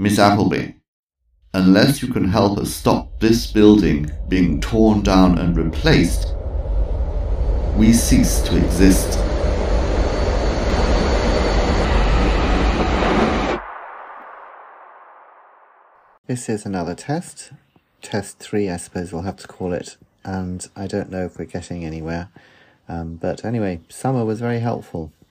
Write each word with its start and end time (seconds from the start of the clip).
Miss 0.00 0.18
Appleby, 0.18 0.76
unless 1.52 2.00
you 2.00 2.08
can 2.08 2.26
help 2.30 2.56
us 2.56 2.72
stop 2.72 3.20
this 3.20 3.52
building 3.52 4.10
being 4.28 4.58
torn 4.58 5.02
down 5.02 5.36
and 5.36 5.54
replaced, 5.54 6.34
we 7.76 7.92
cease 7.92 8.40
to 8.40 8.56
exist. 8.56 9.18
This 16.26 16.48
is 16.48 16.64
another 16.64 16.94
test. 16.94 17.52
Test 18.00 18.38
3, 18.38 18.70
I 18.70 18.78
suppose 18.78 19.12
we'll 19.12 19.20
have 19.20 19.36
to 19.36 19.48
call 19.48 19.74
it. 19.74 19.98
And 20.24 20.66
I 20.74 20.86
don't 20.86 21.10
know 21.10 21.26
if 21.26 21.38
we're 21.38 21.44
getting 21.44 21.84
anywhere. 21.84 22.30
Um, 22.88 23.16
but 23.16 23.44
anyway, 23.44 23.80
Summer 23.90 24.24
was 24.24 24.40
very 24.40 24.60
helpful. 24.60 25.12